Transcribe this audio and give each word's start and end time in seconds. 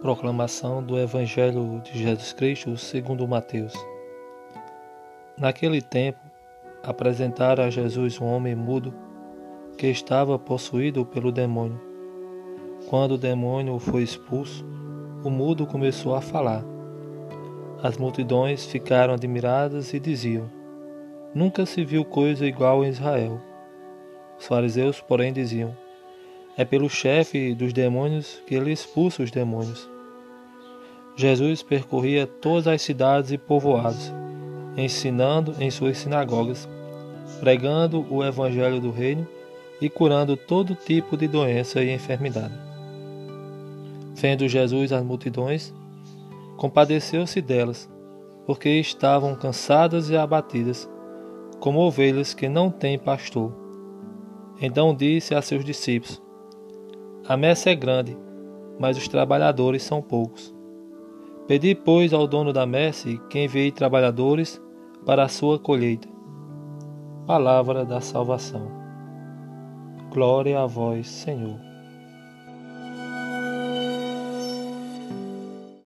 Proclamação 0.00 0.82
do 0.82 0.98
Evangelho 0.98 1.78
de 1.84 1.98
Jesus 2.02 2.32
Cristo 2.32 2.74
segundo 2.78 3.28
Mateus. 3.28 3.74
Naquele 5.36 5.82
tempo, 5.82 6.18
apresentaram 6.82 7.64
a 7.64 7.68
Jesus 7.68 8.18
um 8.18 8.24
homem 8.24 8.54
mudo 8.54 8.94
que 9.76 9.88
estava 9.88 10.38
possuído 10.38 11.04
pelo 11.04 11.30
demônio. 11.30 11.78
Quando 12.88 13.12
o 13.12 13.18
demônio 13.18 13.78
foi 13.78 14.02
expulso, 14.02 14.64
o 15.22 15.28
mudo 15.28 15.66
começou 15.66 16.14
a 16.14 16.22
falar. 16.22 16.64
As 17.82 17.98
multidões 17.98 18.64
ficaram 18.64 19.12
admiradas 19.12 19.92
e 19.92 20.00
diziam: 20.00 20.50
Nunca 21.34 21.66
se 21.66 21.84
viu 21.84 22.06
coisa 22.06 22.46
igual 22.46 22.82
em 22.82 22.88
Israel. 22.88 23.38
Os 24.38 24.46
fariseus, 24.46 24.98
porém, 24.98 25.30
diziam: 25.30 25.76
É 26.60 26.64
pelo 26.66 26.90
chefe 26.90 27.54
dos 27.54 27.72
demônios 27.72 28.42
que 28.46 28.54
ele 28.54 28.70
expulsa 28.70 29.22
os 29.22 29.30
demônios. 29.30 29.88
Jesus 31.16 31.62
percorria 31.62 32.26
todas 32.26 32.66
as 32.66 32.82
cidades 32.82 33.32
e 33.32 33.38
povoados, 33.38 34.12
ensinando 34.76 35.54
em 35.58 35.70
suas 35.70 35.96
sinagogas, 35.96 36.68
pregando 37.40 38.04
o 38.10 38.22
evangelho 38.22 38.78
do 38.78 38.90
reino 38.90 39.26
e 39.80 39.88
curando 39.88 40.36
todo 40.36 40.74
tipo 40.74 41.16
de 41.16 41.26
doença 41.26 41.82
e 41.82 41.94
enfermidade. 41.94 42.52
Vendo 44.14 44.46
Jesus 44.46 44.92
as 44.92 45.02
multidões, 45.02 45.72
compadeceu-se 46.58 47.40
delas, 47.40 47.88
porque 48.44 48.68
estavam 48.68 49.34
cansadas 49.34 50.10
e 50.10 50.16
abatidas, 50.18 50.86
como 51.58 51.80
ovelhas 51.80 52.34
que 52.34 52.50
não 52.50 52.70
têm 52.70 52.98
pastor. 52.98 53.50
Então 54.60 54.94
disse 54.94 55.34
a 55.34 55.40
seus 55.40 55.64
discípulos: 55.64 56.20
A 57.28 57.36
messe 57.36 57.68
é 57.68 57.74
grande, 57.74 58.16
mas 58.78 58.96
os 58.96 59.06
trabalhadores 59.06 59.82
são 59.82 60.00
poucos. 60.00 60.54
Pedi, 61.46 61.74
pois, 61.74 62.12
ao 62.12 62.26
dono 62.26 62.52
da 62.52 62.64
messe 62.64 63.18
que 63.28 63.38
envie 63.38 63.72
trabalhadores 63.72 64.60
para 65.04 65.24
a 65.24 65.28
sua 65.28 65.58
colheita. 65.58 66.08
Palavra 67.26 67.84
da 67.84 68.00
salvação. 68.00 68.70
Glória 70.12 70.60
a 70.60 70.66
vós, 70.66 71.08
Senhor. 71.08 71.69